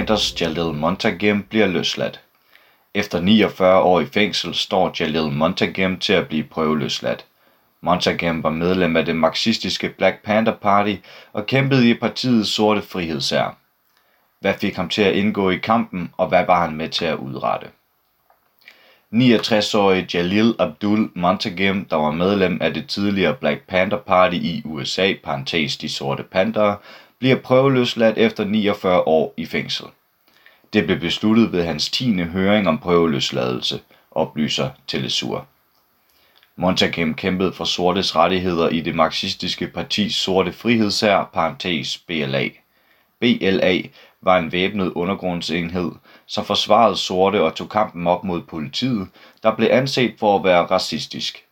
Sanders 0.00 0.40
Jalil 0.40 0.74
Montagem 0.74 1.42
bliver 1.42 1.66
løsladt. 1.66 2.20
Efter 2.94 3.20
49 3.20 3.80
år 3.80 4.00
i 4.00 4.06
fængsel 4.06 4.54
står 4.54 4.94
Jalil 5.00 5.32
Montagem 5.32 5.98
til 5.98 6.12
at 6.12 6.28
blive 6.28 6.44
prøveløsladt. 6.44 7.24
Montagem 7.80 8.42
var 8.42 8.50
medlem 8.50 8.96
af 8.96 9.04
det 9.04 9.16
marxistiske 9.16 9.88
Black 9.88 10.22
Panther 10.24 10.54
Party 10.54 10.94
og 11.32 11.46
kæmpede 11.46 11.90
i 11.90 11.94
partiets 11.94 12.54
sorte 12.54 12.82
frihedsær. 12.82 13.56
Hvad 14.40 14.54
fik 14.60 14.76
ham 14.76 14.88
til 14.88 15.02
at 15.02 15.14
indgå 15.14 15.50
i 15.50 15.56
kampen, 15.56 16.10
og 16.16 16.28
hvad 16.28 16.46
var 16.46 16.66
han 16.66 16.76
med 16.76 16.88
til 16.88 17.04
at 17.04 17.16
udrette? 17.16 17.66
69-årige 19.14 20.08
Jalil 20.14 20.54
Abdul 20.58 21.10
Montagem, 21.14 21.84
der 21.84 21.96
var 21.96 22.10
medlem 22.10 22.58
af 22.60 22.74
det 22.74 22.88
tidligere 22.88 23.34
Black 23.34 23.66
Panther 23.68 23.98
Party 23.98 24.36
i 24.36 24.62
USA, 24.64 25.14
parentes 25.24 25.76
de 25.76 25.88
sorte 25.88 26.22
pantere, 26.22 26.76
bliver 27.20 27.36
prøveløsladt 27.36 28.18
efter 28.18 28.44
49 28.44 29.08
år 29.08 29.34
i 29.36 29.46
fængsel. 29.46 29.86
Det 30.72 30.84
blev 30.86 31.00
besluttet 31.00 31.52
ved 31.52 31.64
hans 31.64 31.90
10. 31.90 32.22
høring 32.22 32.68
om 32.68 32.78
prøveløsladelse, 32.78 33.80
oplyser 34.10 34.70
Telesur. 34.86 35.46
Montagem 36.56 37.14
kæmpede 37.14 37.52
for 37.52 37.64
sortes 37.64 38.16
rettigheder 38.16 38.68
i 38.68 38.80
det 38.80 38.94
marxistiske 38.94 39.66
partis 39.66 40.14
sorte 40.14 40.52
frihedsær, 40.52 41.30
parentes 41.32 41.98
BLA. 41.98 42.48
BLA 43.20 43.82
var 44.22 44.38
en 44.38 44.52
væbnet 44.52 44.92
undergrundsenhed, 44.92 45.92
som 46.26 46.44
forsvarede 46.44 46.96
sorte 46.96 47.42
og 47.42 47.54
tog 47.54 47.68
kampen 47.68 48.06
op 48.06 48.24
mod 48.24 48.42
politiet, 48.42 49.08
der 49.42 49.56
blev 49.56 49.68
anset 49.70 50.14
for 50.18 50.38
at 50.38 50.44
være 50.44 50.66
racistisk. 50.66 51.44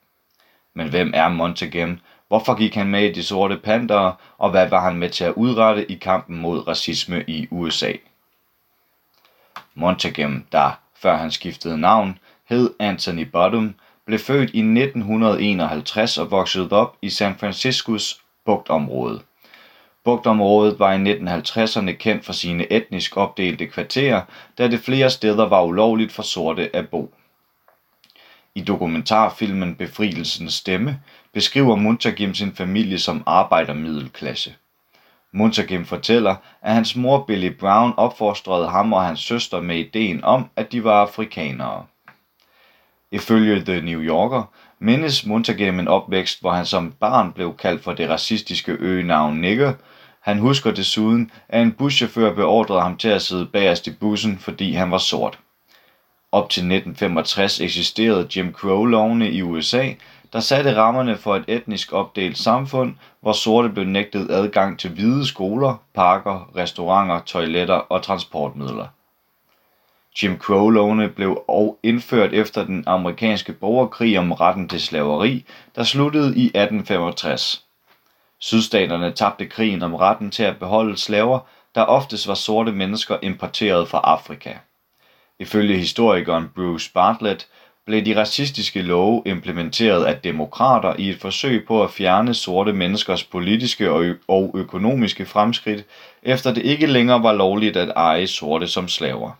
Men 0.75 0.89
hvem 0.89 1.13
er 1.15 1.29
Montagem? 1.29 1.99
Hvorfor 2.29 2.55
gik 2.55 2.75
han 2.75 2.87
med 2.87 3.05
i 3.05 3.13
de 3.13 3.23
sorte 3.23 3.57
pantere, 3.57 4.15
og 4.39 4.51
hvad 4.51 4.69
var 4.69 4.81
han 4.81 4.97
med 4.97 5.11
til 5.11 5.25
at 5.25 5.35
udrette 5.37 5.93
i 5.93 5.95
kampen 5.95 6.39
mod 6.39 6.69
racisme 6.69 7.25
i 7.27 7.49
USA? 7.51 7.93
Montagem, 9.75 10.47
der, 10.53 10.81
før 10.97 11.17
han 11.17 11.31
skiftede 11.31 11.79
navn, 11.79 12.19
hed 12.49 12.75
Anthony 12.79 13.23
Bottom, 13.23 13.75
blev 14.07 14.19
født 14.19 14.51
i 14.55 14.59
1951 14.59 16.19
og 16.19 16.31
voksede 16.31 16.73
op 16.73 16.97
i 17.03 17.11
San 17.11 17.35
Franciscos 17.35 18.21
bugtområde. 18.45 19.21
Bugtområdet 20.05 20.79
var 20.79 20.93
i 20.93 21.13
1950'erne 21.13 21.91
kendt 21.91 22.25
for 22.25 22.33
sine 22.33 22.73
etnisk 22.73 23.17
opdelte 23.17 23.67
kvarterer, 23.67 24.23
da 24.59 24.69
det 24.69 24.81
flere 24.81 25.11
steder 25.11 25.49
var 25.49 25.63
ulovligt 25.63 26.13
for 26.13 26.23
sorte 26.23 26.77
at 26.77 26.89
bo. 26.89 27.15
I 28.55 28.61
dokumentarfilmen 28.61 29.75
Befrielsens 29.75 30.55
stemme 30.55 31.01
beskriver 31.33 31.77
Muntagim 31.77 32.35
sin 32.35 32.55
familie 32.55 32.99
som 32.99 33.23
arbejdermiddelklasse. 33.27 34.55
Muntagim 35.33 35.85
fortæller, 35.85 36.37
at 36.63 36.75
hans 36.75 36.97
mor 36.97 37.25
Billy 37.25 37.53
Brown 37.61 37.95
opfostrede 37.97 38.69
ham 38.69 38.93
og 38.93 39.05
hans 39.05 39.21
søster 39.21 39.61
med 39.61 39.77
ideen 39.77 40.25
om, 40.25 40.51
at 40.57 40.73
de 40.73 40.85
var 40.85 41.01
afrikanere. 41.01 41.85
Ifølge 43.13 43.65
The 43.65 43.81
New 43.81 44.01
Yorker 44.01 44.43
mindes 44.79 45.27
Muntagim 45.27 45.79
en 45.79 45.89
opvækst, 45.89 46.41
hvor 46.41 46.53
han 46.53 46.67
som 46.67 46.93
barn 46.93 47.33
blev 47.33 47.57
kaldt 47.57 47.85
for 47.85 47.93
det 47.93 48.09
racistiske 48.09 48.73
øgenavn 48.73 49.41
nigger. 49.41 49.73
Han 50.21 50.39
husker 50.39 50.71
desuden, 50.71 51.31
at 51.49 51.63
en 51.63 51.73
buschauffør 51.73 52.35
beordrede 52.35 52.81
ham 52.81 52.97
til 52.97 53.09
at 53.09 53.23
sidde 53.23 53.47
bagerst 53.47 53.87
i 53.87 53.91
bussen, 53.91 54.39
fordi 54.39 54.73
han 54.73 54.91
var 54.91 54.99
sort. 54.99 55.39
Op 56.33 56.51
til 56.51 56.61
1965 56.61 57.61
eksisterede 57.61 58.29
Jim 58.37 58.53
Crow-lovene 58.53 59.31
i 59.31 59.43
USA, 59.43 59.93
der 60.33 60.41
satte 60.41 60.77
rammerne 60.77 61.17
for 61.17 61.37
et 61.37 61.45
etnisk 61.49 61.93
opdelt 61.93 62.39
samfund, 62.39 62.95
hvor 63.21 63.33
sorte 63.33 63.69
blev 63.69 63.85
nægtet 63.85 64.31
adgang 64.31 64.79
til 64.79 64.91
hvide 64.91 65.27
skoler, 65.27 65.77
parker, 65.95 66.51
restauranter, 66.57 67.21
toiletter 67.21 67.75
og 67.75 68.03
transportmidler. 68.03 68.87
Jim 70.23 70.39
Crow-lovene 70.39 71.09
blev 71.09 71.45
indført 71.83 72.33
efter 72.33 72.65
den 72.65 72.85
amerikanske 72.87 73.53
borgerkrig 73.53 74.19
om 74.19 74.33
retten 74.33 74.69
til 74.69 74.81
slaveri, 74.81 75.45
der 75.77 75.85
sluttede 75.85 76.37
i 76.37 76.45
1865. 76.45 77.65
Sydstaterne 78.39 79.13
tabte 79.13 79.47
krigen 79.47 79.83
om 79.83 79.95
retten 79.95 80.31
til 80.31 80.43
at 80.43 80.59
beholde 80.59 80.97
slaver, 80.97 81.39
der 81.75 81.83
oftest 81.83 82.29
var 82.29 82.35
sorte 82.35 82.73
mennesker 82.73 83.19
importeret 83.23 83.89
fra 83.89 84.01
Afrika. 84.05 84.53
Ifølge 85.39 85.77
historikeren 85.77 86.49
Bruce 86.55 86.93
Bartlett 86.93 87.49
blev 87.89 88.05
de 88.05 88.21
racistiske 88.21 88.83
love 88.83 89.23
implementeret 89.27 90.05
af 90.05 90.19
demokrater 90.19 90.95
i 90.99 91.09
et 91.09 91.21
forsøg 91.21 91.65
på 91.67 91.83
at 91.83 91.91
fjerne 91.91 92.35
sorte 92.35 92.73
menneskers 92.73 93.25
politiske 93.25 93.91
og 94.29 94.51
økonomiske 94.55 95.27
fremskridt, 95.27 95.85
efter 96.23 96.55
det 96.55 96.63
ikke 96.63 96.87
længere 96.87 97.23
var 97.23 97.33
lovligt 97.33 97.77
at 97.77 97.93
eje 97.97 98.27
sorte 98.27 98.69
som 98.69 98.89
slaver. 98.89 99.31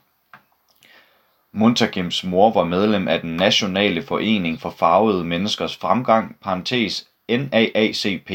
Muntagims 1.53 2.25
mor 2.25 2.53
var 2.53 2.65
medlem 2.65 3.09
af 3.09 3.21
den 3.21 3.37
Nationale 3.37 4.03
Forening 4.03 4.61
for 4.61 4.71
Farvede 4.71 5.25
Menneskers 5.25 5.77
Fremgang, 5.77 6.37
parentes 6.43 7.07
NAACP. 7.29 8.31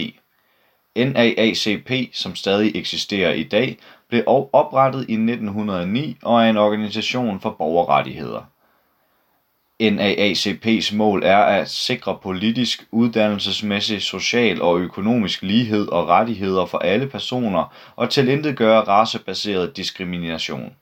NAACP, 0.95 1.91
som 2.13 2.35
stadig 2.35 2.75
eksisterer 2.75 3.33
i 3.33 3.43
dag, 3.43 3.77
blev 4.09 4.23
oprettet 4.53 4.99
i 5.09 5.13
1909 5.13 6.17
og 6.23 6.43
er 6.43 6.49
en 6.49 6.57
organisation 6.57 7.39
for 7.39 7.49
borgerrettigheder. 7.49 8.52
NAACP's 9.89 10.95
mål 10.95 11.23
er 11.23 11.37
at 11.37 11.69
sikre 11.69 12.17
politisk, 12.23 12.87
uddannelsesmæssig, 12.91 14.01
social 14.01 14.61
og 14.61 14.79
økonomisk 14.79 15.41
lighed 15.41 15.87
og 15.87 16.07
rettigheder 16.07 16.65
for 16.65 16.77
alle 16.77 17.07
personer 17.07 17.73
og 17.95 18.09
tilintetgøre 18.09 18.81
racebaseret 18.81 19.77
diskrimination. 19.77 20.73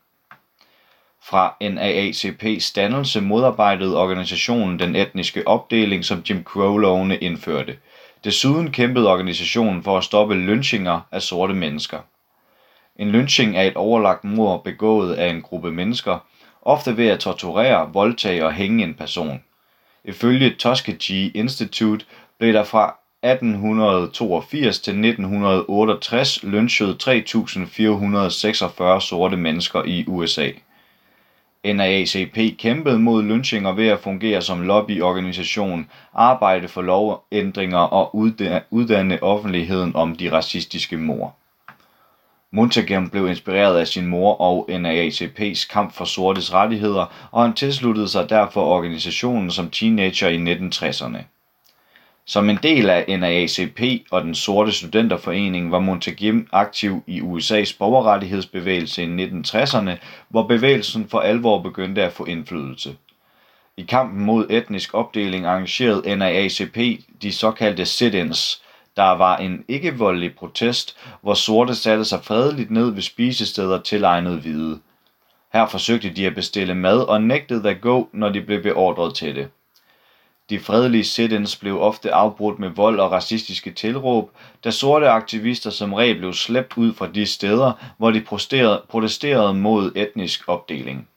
Fra 1.24 1.56
NAACP's 1.64 2.74
dannelse 2.76 3.22
modarbejdede 3.22 3.98
organisationen 3.98 4.80
den 4.80 4.96
etniske 4.96 5.48
opdeling, 5.48 6.06
som 6.06 6.24
Jim 6.30 6.44
Crow-lovene 6.44 7.18
indførte. 7.18 7.78
Desuden 8.24 8.72
kæmpede 8.72 9.12
organisationen 9.12 9.84
for 9.84 9.98
at 9.98 10.04
stoppe 10.04 10.36
lynchinger 10.36 11.00
af 11.12 11.22
sorte 11.22 11.54
mennesker. 11.54 12.00
En 13.02 13.12
lynching 13.12 13.58
er 13.58 13.62
et 13.62 13.76
overlagt 13.76 14.24
mord 14.24 14.64
begået 14.64 15.14
af 15.14 15.30
en 15.30 15.42
gruppe 15.42 15.72
mennesker, 15.72 16.20
ofte 16.62 16.98
ved 16.98 17.08
at 17.08 17.20
torturere, 17.20 17.90
voldtage 17.94 18.46
og 18.46 18.54
hænge 18.54 18.84
en 18.84 18.94
person. 18.94 19.44
Ifølge 20.06 20.56
Tuskegee 20.60 21.32
Institute 21.34 22.06
blev 22.40 22.54
der 22.54 22.64
fra 22.64 22.98
1882 23.24 24.80
til 24.80 24.92
1968 24.92 26.44
lynchet 26.44 27.08
3.446 27.08 29.00
sorte 29.00 29.38
mennesker 29.38 29.84
i 29.84 30.06
USA. 30.08 30.50
NAACP 31.64 32.58
kæmpede 32.58 33.00
mod 33.00 33.24
lynchinger 33.24 33.72
ved 33.72 33.88
at 33.88 34.00
fungere 34.00 34.42
som 34.42 34.62
lobbyorganisation, 34.62 35.90
arbejde 36.14 36.68
for 36.68 36.82
lovændringer 36.82 37.78
og 37.80 38.16
uddanne 38.72 39.24
offentligheden 39.24 39.96
om 39.96 40.16
de 40.16 40.32
racistiske 40.32 40.98
mord. 40.98 41.41
Muntagem 42.54 43.10
blev 43.10 43.28
inspireret 43.30 43.80
af 43.80 43.88
sin 43.88 44.06
mor 44.06 44.42
og 44.42 44.70
NAACP's 44.70 45.68
kamp 45.68 45.94
for 45.94 46.06
sortes 46.06 46.54
rettigheder, 46.54 47.30
og 47.32 47.44
han 47.44 47.54
tilsluttede 47.54 48.08
sig 48.08 48.30
derfor 48.30 48.62
organisationen 48.62 49.52
som 49.52 49.70
teenager 49.70 50.28
i 50.28 50.38
1960'erne. 50.38 51.18
Som 52.26 52.50
en 52.50 52.60
del 52.64 52.90
af 52.90 53.20
NAACP 53.20 53.82
og 54.12 54.22
den 54.22 54.36
sorte 54.36 54.72
studenterforening 54.72 55.72
var 55.72 55.80
Muntagim 55.80 56.48
aktiv 56.52 57.04
i 57.08 57.22
USA's 57.22 57.78
borgerrettighedsbevægelse 57.80 59.04
i 59.04 59.26
1960'erne, 59.26 59.92
hvor 60.30 60.44
bevægelsen 60.44 61.08
for 61.10 61.20
alvor 61.20 61.62
begyndte 61.62 62.04
at 62.04 62.14
få 62.14 62.26
indflydelse. 62.26 62.96
I 63.78 63.82
kampen 63.82 64.26
mod 64.26 64.48
etnisk 64.50 64.94
opdeling 64.94 65.46
arrangerede 65.46 66.16
NAACP 66.16 66.78
de 67.22 67.32
såkaldte 67.32 67.86
sit-ins, 67.86 68.62
der 69.02 69.18
var 69.18 69.38
en 69.38 69.66
ikke-voldelig 69.68 70.36
protest, 70.36 70.98
hvor 71.22 71.34
sorte 71.34 71.76
satte 71.76 72.06
sig 72.06 72.24
fredeligt 72.24 72.72
ned 72.72 72.90
ved 72.90 73.02
spisesteder 73.02 73.82
tilegnet 73.82 74.40
hvide. 74.40 74.80
Her 75.54 75.68
forsøgte 75.68 76.10
de 76.10 76.28
at 76.28 76.36
bestille 76.36 76.76
mad 76.76 77.00
og 77.00 77.22
nægtede 77.22 77.70
at 77.70 77.82
gå, 77.82 78.10
når 78.14 78.30
de 78.30 78.42
blev 78.42 78.64
beordret 78.64 79.16
til 79.16 79.36
det. 79.36 79.48
De 80.50 80.60
fredelige 80.60 81.04
sit-ins 81.04 81.56
blev 81.56 81.82
ofte 81.82 82.14
afbrudt 82.14 82.60
med 82.60 82.70
vold 82.70 83.00
og 83.00 83.12
racistiske 83.12 83.72
tilråb, 83.72 84.32
da 84.64 84.72
sorte 84.72 85.10
aktivister 85.10 85.70
som 85.70 85.94
regel 85.94 86.18
blev 86.18 86.34
slæbt 86.34 86.78
ud 86.78 86.94
fra 86.94 87.08
de 87.08 87.26
steder, 87.26 87.72
hvor 87.98 88.12
de 88.12 88.22
protesterede 88.90 89.54
mod 89.54 89.92
etnisk 89.96 90.44
opdeling. 90.48 91.08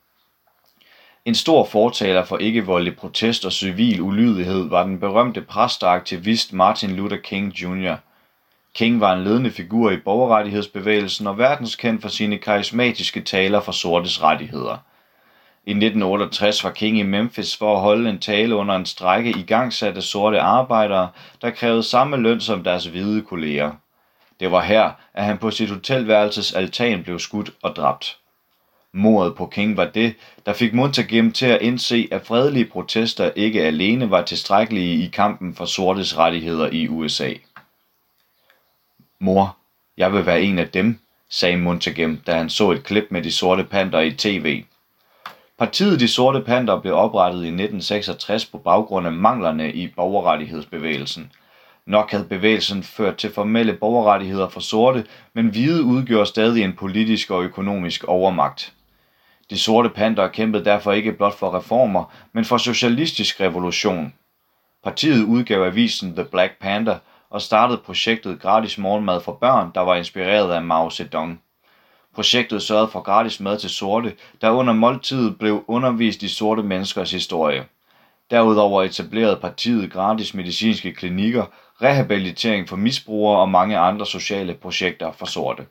En 1.25 1.35
stor 1.35 1.65
fortaler 1.65 2.25
for 2.25 2.39
ikke-voldelig 2.39 2.97
protest 2.97 3.45
og 3.45 3.53
civil 3.53 4.01
ulydighed 4.01 4.69
var 4.69 4.85
den 4.85 5.01
berømte 5.01 5.43
præst 5.43 5.85
og 5.85 5.95
aktivist 5.95 6.53
Martin 6.53 6.91
Luther 6.91 7.17
King 7.17 7.53
Jr. 7.53 7.95
King 8.75 9.01
var 9.01 9.13
en 9.13 9.25
ledende 9.25 9.51
figur 9.51 9.91
i 9.91 9.97
borgerrettighedsbevægelsen 9.97 11.27
og 11.27 11.39
verdenskendt 11.39 12.03
for 12.03 12.09
sine 12.09 12.39
karismatiske 12.39 13.21
taler 13.21 13.61
for 13.61 13.73
sortes 13.73 14.23
rettigheder. 14.23 14.77
I 15.67 15.71
1968 15.71 16.65
var 16.65 16.71
King 16.71 16.99
i 16.99 17.03
Memphis 17.03 17.57
for 17.57 17.75
at 17.75 17.81
holde 17.81 18.11
en 18.11 18.19
tale 18.19 18.55
under 18.55 18.77
en 18.77 18.87
strække 18.87 19.31
igangsatte 19.31 20.03
sorte 20.03 20.41
arbejdere, 20.41 21.09
der 21.43 21.51
krævede 21.51 21.83
samme 21.83 22.17
løn 22.17 22.41
som 22.41 22.65
deres 22.65 22.87
hvide 22.87 23.23
kolleger. 23.23 23.73
Det 24.41 24.51
var 24.51 24.63
her, 24.63 24.91
at 25.15 25.25
han 25.25 25.39
på 25.39 25.51
sit 25.51 25.71
hotelværelses 25.71 26.53
altan 26.53 27.03
blev 27.03 27.19
skudt 27.19 27.51
og 27.63 27.77
dræbt. 27.77 28.19
Mordet 28.97 29.35
på 29.35 29.47
King 29.47 29.77
var 29.77 29.85
det, 29.85 30.15
der 30.47 30.53
fik 30.53 30.75
Muntagim 30.75 31.33
til 31.33 31.47
at 31.47 31.63
indse, 31.63 32.09
at 32.11 32.27
fredelige 32.27 32.65
protester 32.65 33.31
ikke 33.37 33.63
alene 33.63 34.11
var 34.11 34.23
tilstrækkelige 34.23 35.05
i 35.05 35.07
kampen 35.07 35.55
for 35.55 35.65
sortes 35.65 36.19
rettigheder 36.19 36.69
i 36.73 36.89
USA. 36.89 37.33
Mor, 39.19 39.57
jeg 39.97 40.13
vil 40.13 40.27
være 40.27 40.43
en 40.43 40.59
af 40.59 40.69
dem, 40.69 40.99
sagde 41.31 41.57
Muntagim, 41.57 42.21
da 42.27 42.35
han 42.35 42.51
så 42.51 42.71
et 42.71 42.85
klip 42.85 43.05
med 43.11 43.23
de 43.23 43.33
sorte 43.33 43.65
panter 43.65 44.01
i 44.01 44.11
tv. 44.11 44.65
Partiet 45.59 46.01
De 46.01 46.09
Sorte 46.09 46.41
Panter 46.41 46.81
blev 46.81 46.95
oprettet 46.95 47.39
i 47.39 47.49
1966 47.49 48.47
på 48.47 48.59
baggrund 48.59 49.07
af 49.07 49.13
manglerne 49.13 49.73
i 49.73 49.89
borgerrettighedsbevægelsen. 49.89 51.33
Nok 51.87 52.11
havde 52.11 52.25
bevægelsen 52.25 52.83
ført 52.83 53.17
til 53.17 53.33
formelle 53.33 53.73
borgerrettigheder 53.73 54.49
for 54.49 54.61
sorte, 54.61 55.07
men 55.33 55.49
hvide 55.49 55.83
udgjorde 55.83 56.27
stadig 56.27 56.65
en 56.65 56.73
politisk 56.73 57.31
og 57.31 57.45
økonomisk 57.45 58.05
overmagt. 58.05 58.73
De 59.51 59.59
sorte 59.59 59.89
panter 59.89 60.29
kæmpede 60.29 60.65
derfor 60.65 60.93
ikke 60.93 61.13
blot 61.13 61.35
for 61.35 61.57
reformer, 61.59 62.05
men 62.33 62.45
for 62.45 62.57
socialistisk 62.57 63.41
revolution. 63.41 64.15
Partiet 64.85 65.25
udgav 65.25 65.63
avisen 65.63 66.15
The 66.15 66.25
Black 66.25 66.53
Panther 66.61 66.99
og 67.31 67.43
startede 67.43 67.79
projektet 67.79 68.41
Gratis 68.41 68.79
Morgenmad 68.79 69.21
for 69.21 69.33
Børn, 69.33 69.71
der 69.75 69.81
var 69.81 69.95
inspireret 69.95 70.53
af 70.53 70.63
Mao 70.63 70.91
Zedong. 70.91 71.41
Projektet 72.15 72.63
sørgede 72.63 72.89
for 72.89 73.01
gratis 73.01 73.41
mad 73.41 73.59
til 73.59 73.71
sorte, 73.71 74.15
der 74.41 74.51
under 74.51 74.73
måltidet 74.73 75.39
blev 75.39 75.65
undervist 75.69 76.23
i 76.23 76.29
sorte 76.29 76.63
menneskers 76.63 77.11
historie. 77.11 77.65
Derudover 78.31 78.83
etablerede 78.83 79.37
partiet 79.37 79.93
gratis 79.93 80.35
medicinske 80.35 80.93
klinikker, 80.93 81.45
rehabilitering 81.83 82.69
for 82.69 82.77
misbrugere 82.77 83.41
og 83.41 83.49
mange 83.49 83.79
andre 83.79 84.07
sociale 84.07 84.55
projekter 84.55 85.13
for 85.13 85.27
sorte. 85.27 85.67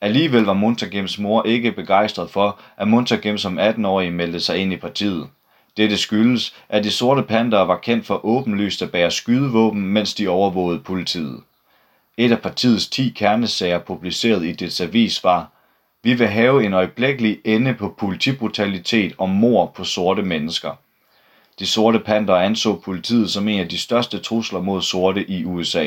Alligevel 0.00 0.42
var 0.42 0.52
Muntagims 0.52 1.18
mor 1.18 1.42
ikke 1.42 1.72
begejstret 1.72 2.30
for, 2.30 2.60
at 2.76 2.88
Muntagim 2.88 3.38
som 3.38 3.58
18-årig 3.58 4.12
meldte 4.12 4.40
sig 4.40 4.58
ind 4.58 4.72
i 4.72 4.76
partiet. 4.76 5.28
Dette 5.76 5.96
skyldes, 5.96 6.54
at 6.68 6.84
de 6.84 6.90
sorte 6.90 7.22
pandere 7.22 7.68
var 7.68 7.78
kendt 7.78 8.06
for 8.06 8.26
åbenlyst 8.26 8.82
at 8.82 8.90
bære 8.90 9.10
skydevåben, 9.10 9.86
mens 9.86 10.14
de 10.14 10.28
overvågede 10.28 10.80
politiet. 10.80 11.40
Et 12.16 12.32
af 12.32 12.40
partiets 12.40 12.88
10 12.88 13.08
kernesager 13.16 13.78
publiceret 13.78 14.44
i 14.44 14.52
dets 14.52 14.80
avis 14.80 15.24
var, 15.24 15.50
vi 16.02 16.14
vil 16.14 16.26
have 16.26 16.64
en 16.64 16.72
øjeblikkelig 16.72 17.38
ende 17.44 17.74
på 17.74 17.94
politibrutalitet 17.98 19.14
og 19.18 19.28
mord 19.28 19.74
på 19.74 19.84
sorte 19.84 20.22
mennesker. 20.22 20.72
De 21.58 21.66
sorte 21.66 21.98
pandere 22.00 22.44
anså 22.44 22.74
politiet 22.74 23.30
som 23.30 23.48
en 23.48 23.60
af 23.60 23.68
de 23.68 23.78
største 23.78 24.18
trusler 24.18 24.60
mod 24.60 24.82
sorte 24.82 25.30
i 25.30 25.44
USA. 25.44 25.86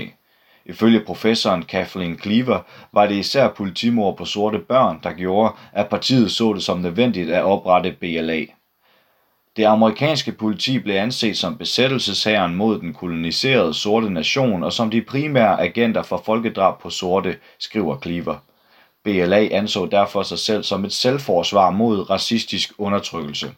Ifølge 0.65 0.99
professoren 0.99 1.63
Kathleen 1.63 2.19
Cleaver 2.19 2.59
var 2.93 3.07
det 3.07 3.15
især 3.15 3.47
politimord 3.47 4.17
på 4.17 4.25
sorte 4.25 4.59
børn, 4.59 4.99
der 5.03 5.13
gjorde, 5.13 5.53
at 5.73 5.89
partiet 5.89 6.31
så 6.31 6.53
det 6.53 6.63
som 6.63 6.79
nødvendigt 6.79 7.29
at 7.29 7.43
oprette 7.43 7.91
BLA. 7.91 8.45
Det 9.57 9.65
amerikanske 9.65 10.31
politi 10.31 10.79
blev 10.79 10.95
anset 10.95 11.37
som 11.37 11.57
besættelseshæren 11.57 12.55
mod 12.55 12.79
den 12.79 12.93
koloniserede 12.93 13.73
sorte 13.73 14.09
nation 14.09 14.63
og 14.63 14.73
som 14.73 14.89
de 14.89 15.01
primære 15.01 15.61
agenter 15.61 16.03
for 16.03 16.21
folkedrab 16.25 16.81
på 16.81 16.89
sorte, 16.89 17.37
skriver 17.59 17.99
Cleaver. 18.01 18.35
BLA 19.03 19.47
anså 19.51 19.85
derfor 19.85 20.23
sig 20.23 20.39
selv 20.39 20.63
som 20.63 20.85
et 20.85 20.93
selvforsvar 20.93 21.69
mod 21.69 22.09
racistisk 22.09 22.73
undertrykkelse. 22.77 23.51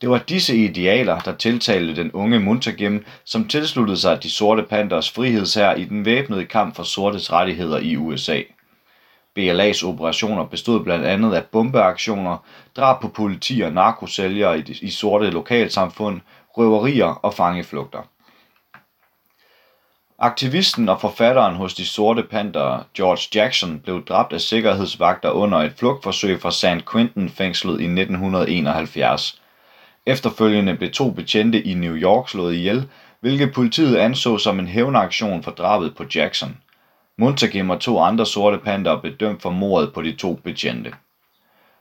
Det 0.00 0.10
var 0.10 0.18
disse 0.18 0.56
idealer, 0.56 1.18
der 1.18 1.34
tiltalte 1.34 1.96
den 1.96 2.12
unge 2.12 2.40
Muntagim, 2.40 3.04
som 3.24 3.48
tilsluttede 3.48 3.96
sig 3.98 4.22
de 4.22 4.30
sorte 4.30 4.62
Panthers 4.62 5.10
frihedsherr 5.10 5.74
i 5.74 5.84
den 5.84 6.04
væbnede 6.04 6.44
kamp 6.44 6.76
for 6.76 6.82
sortes 6.82 7.32
rettigheder 7.32 7.78
i 7.78 7.96
USA. 7.96 8.42
BLA's 9.38 9.86
operationer 9.86 10.44
bestod 10.44 10.84
blandt 10.84 11.06
andet 11.06 11.34
af 11.34 11.44
bombeaktioner, 11.44 12.44
drab 12.76 13.00
på 13.00 13.08
politi 13.08 13.60
og 13.60 13.72
narkosælgere 13.72 14.58
i, 14.58 14.78
i 14.82 14.90
sorte 14.90 15.30
lokalsamfund, 15.30 16.20
røverier 16.56 17.06
og 17.06 17.34
fangeflugter. 17.34 18.02
Aktivisten 20.18 20.88
og 20.88 21.00
forfatteren 21.00 21.56
hos 21.56 21.74
de 21.74 21.86
sorte 21.86 22.22
panter, 22.22 22.84
George 22.96 23.28
Jackson, 23.34 23.80
blev 23.80 24.04
dræbt 24.04 24.32
af 24.32 24.40
sikkerhedsvagter 24.40 25.30
under 25.30 25.58
et 25.58 25.72
flugtforsøg 25.76 26.40
fra 26.40 26.50
San 26.50 26.82
Quentin 26.92 27.28
fængslet 27.28 27.80
i 27.80 27.84
1971. 27.84 29.39
Efterfølgende 30.06 30.76
blev 30.76 30.90
to 30.90 31.10
betjente 31.10 31.62
i 31.62 31.74
New 31.74 31.94
York 31.94 32.28
slået 32.28 32.54
ihjel, 32.54 32.88
hvilket 33.20 33.52
politiet 33.52 33.96
anså 33.96 34.38
som 34.38 34.58
en 34.58 34.66
hævnaktion 34.66 35.42
for 35.42 35.50
drabet 35.50 35.96
på 35.96 36.04
Jackson. 36.14 36.56
Muntagim 37.18 37.70
og 37.70 37.80
to 37.80 37.98
andre 37.98 38.26
sorte 38.26 38.58
panter 38.58 39.00
blev 39.00 39.16
dømt 39.16 39.42
for 39.42 39.50
mordet 39.50 39.92
på 39.92 40.02
de 40.02 40.12
to 40.12 40.34
betjente. 40.34 40.92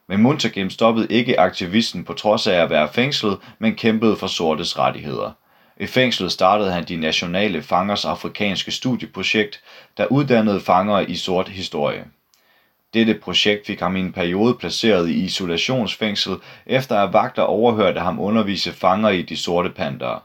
Men 0.07 0.21
Muntagim 0.21 0.69
stoppede 0.69 1.07
ikke 1.10 1.39
aktivisten 1.39 2.04
på 2.04 2.13
trods 2.13 2.48
af 2.48 2.56
at 2.56 2.69
være 2.69 2.89
fængslet, 2.94 3.38
men 3.60 3.75
kæmpede 3.75 4.16
for 4.16 4.27
sortes 4.27 4.80
rettigheder. 4.80 5.31
I 5.80 5.86
fængslet 5.86 6.31
startede 6.31 6.72
han 6.72 6.83
de 6.83 6.95
nationale 6.95 7.62
fangers 7.62 8.06
afrikanske 8.06 8.72
studieprojekt, 8.72 9.62
der 9.98 10.06
uddannede 10.06 10.60
fanger 10.60 11.00
i 11.00 11.15
sort 11.15 11.50
historie. 11.50 12.06
Dette 12.94 13.13
projekt 13.13 13.68
fik 13.68 13.80
ham 13.80 13.95
i 13.95 14.00
en 14.00 14.12
periode 14.12 14.53
placeret 14.53 15.09
i 15.09 15.24
isolationsfængsel, 15.24 16.36
efter 16.65 16.95
at 16.95 17.13
vagter 17.13 17.41
overhørte 17.41 18.00
ham 18.00 18.19
undervise 18.19 18.71
fanger 18.71 19.09
i 19.09 19.21
de 19.21 19.38
sorte 19.38 19.69
pantere. 19.69 20.19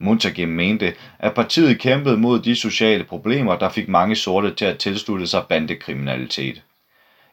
Muntagim 0.00 0.48
mente, 0.48 0.94
at 1.18 1.34
partiet 1.34 1.78
kæmpede 1.78 2.16
mod 2.16 2.40
de 2.40 2.54
sociale 2.54 3.04
problemer, 3.04 3.56
der 3.56 3.68
fik 3.68 3.88
mange 3.88 4.16
sorte 4.16 4.54
til 4.54 4.64
at 4.64 4.78
tilslutte 4.78 5.26
sig 5.26 5.44
bandekriminalitet. 5.48 6.62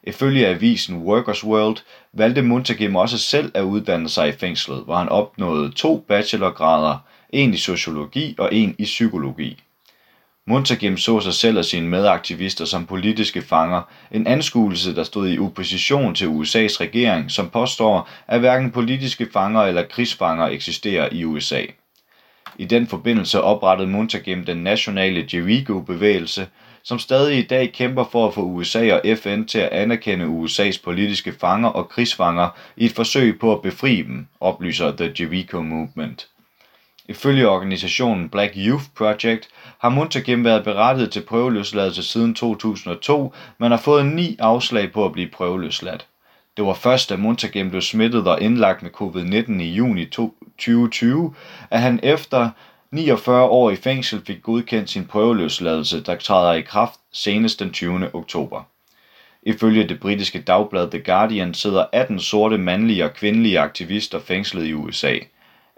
Ifølge 0.04 0.48
avisen 0.48 0.98
Workers 0.98 1.44
World 1.44 1.78
valgte 2.14 2.42
Muntagim 2.42 2.96
også 2.96 3.18
selv 3.18 3.52
at 3.54 3.62
uddanne 3.62 4.10
sig 4.10 4.30
i 4.30 4.32
fængslet, 4.32 4.84
hvor 4.84 4.96
han 4.96 5.10
opnåede 5.10 5.72
to 5.72 6.06
bachelorgrader, 6.08 6.98
en 7.30 7.54
i 7.54 7.58
sociologi 7.58 8.36
og 8.38 8.54
en 8.54 8.76
i 8.80 8.84
psykologi. 8.84 9.64
Muntagim 10.48 10.98
så 10.98 11.20
sig 11.20 11.34
selv 11.34 11.58
og 11.58 11.66
sine 11.66 11.88
medaktivister 11.88 12.66
som 12.66 12.86
politiske 12.86 13.42
fanger, 13.42 13.82
en 14.12 14.28
anskuelse, 14.28 14.96
der 14.96 15.04
stod 15.04 15.30
i 15.30 15.40
opposition 15.40 16.16
til 16.16 16.26
USA's 16.26 16.82
regering, 16.82 17.32
som 17.32 17.50
påstår, 17.50 18.10
at 18.28 18.40
hverken 18.40 18.72
politiske 18.72 19.28
fanger 19.34 19.62
eller 19.62 19.84
krigsfanger 19.84 20.48
eksisterer 20.48 21.10
i 21.12 21.24
USA. 21.24 21.62
I 22.58 22.66
den 22.66 22.88
forbindelse 22.88 23.42
oprettede 23.42 23.90
Muntagim 23.90 24.46
den 24.46 24.58
nationale 24.58 25.28
Jericho-bevægelse, 25.34 26.48
som 26.84 27.00
stadig 27.00 27.38
i 27.38 27.48
dag 27.48 27.72
kæmper 27.74 28.04
for 28.12 28.28
at 28.28 28.34
få 28.34 28.42
USA 28.42 28.94
og 28.94 29.18
FN 29.18 29.44
til 29.46 29.60
at 29.60 29.70
anerkende 29.70 30.26
USA's 30.26 30.84
politiske 30.84 31.34
fanger 31.40 31.70
og 31.70 31.90
krigsfanger 31.90 32.50
i 32.78 32.86
et 32.86 32.92
forsøg 32.92 33.40
på 33.40 33.56
at 33.56 33.62
befri 33.62 34.02
dem, 34.02 34.28
oplyser 34.40 34.96
The 34.96 35.14
Jericho 35.20 35.62
Movement. 35.62 36.28
Ifølge 37.10 37.50
organisationen 37.50 38.30
Black 38.30 38.54
Youth 38.58 38.86
Project 38.96 39.48
har 39.80 39.90
Muntagim 39.90 40.44
været 40.44 40.64
berettiget 40.64 41.12
til 41.12 41.22
prøveløsladelse 41.22 42.04
siden 42.04 42.34
2002, 42.34 43.34
men 43.58 43.72
har 43.72 43.78
fået 43.78 44.06
ni 44.06 44.36
afslag 44.40 44.92
på 44.92 45.06
at 45.06 45.12
blive 45.12 45.30
prøveløsladt. 45.30 46.08
Det 46.58 46.66
var 46.66 46.74
først, 46.74 47.10
da 47.10 47.16
Muntagim 47.16 47.70
blev 47.70 47.82
smittet 47.82 48.28
og 48.28 48.42
indlagt 48.42 48.84
med 48.84 48.92
covid-19 48.92 49.62
i 49.62 49.74
juni 49.74 50.06
2020, 50.06 51.34
at 51.72 51.82
han 51.82 52.00
efter 52.04 52.50
49 52.92 53.44
år 53.44 53.70
i 53.70 53.76
fængsel 53.76 54.22
fik 54.26 54.42
godkendt 54.44 54.90
sin 54.90 55.06
prøveløsladelse, 55.06 56.04
der 56.04 56.16
træder 56.16 56.54
i 56.54 56.62
kraft 56.62 57.00
senest 57.14 57.60
den 57.60 57.72
20. 57.72 58.16
oktober. 58.16 58.64
Ifølge 59.44 59.88
det 59.88 60.00
britiske 60.00 60.42
dagblad 60.42 60.92
The 60.92 61.00
Guardian 61.00 61.54
sidder 61.54 61.86
18 61.94 62.20
sorte 62.20 62.58
mandlige 62.58 63.06
og 63.06 63.14
kvindelige 63.14 63.60
aktivister 63.60 64.20
fængslet 64.20 64.66
i 64.66 64.74
USA. 64.74 65.16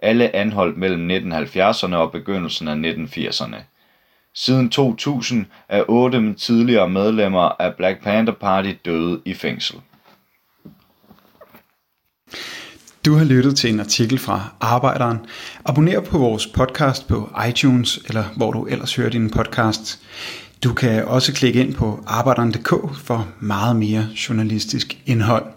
Alle 0.02 0.36
anholdt 0.36 0.78
mellem 0.78 1.34
1970'erne 1.34 1.96
og 1.96 2.12
begyndelsen 2.12 2.68
af 2.68 2.92
1980'erne. 2.92 3.56
Siden 4.34 4.70
2000 4.70 5.46
er 5.70 5.84
otte 5.88 6.34
tidligere 6.34 6.90
medlemmer 6.90 7.62
af 7.62 7.76
Black 7.76 8.04
Panther 8.04 8.36
Party 8.36 8.72
døde 8.86 9.22
i 9.26 9.34
fængsel. 9.34 9.76
Du 13.06 13.14
har 13.14 13.26
lyttet 13.26 13.58
til 13.58 13.74
en 13.74 13.80
artikel 13.80 14.18
fra 14.18 14.54
Arbejderen. 14.60 15.18
Abonner 15.66 16.00
på 16.00 16.18
vores 16.18 16.48
podcast 16.48 17.08
på 17.08 17.30
iTunes, 17.50 17.98
eller 18.08 18.24
hvor 18.36 18.52
du 18.52 18.66
ellers 18.66 18.96
hører 18.96 19.10
din 19.10 19.30
podcast. 19.30 20.00
Du 20.64 20.74
kan 20.74 21.06
også 21.06 21.34
klikke 21.34 21.60
ind 21.60 21.74
på 21.74 22.04
arbejderen.dk 22.08 22.98
for 22.98 23.28
meget 23.40 23.76
mere 23.76 24.08
journalistisk 24.30 24.98
indhold. 25.06 25.57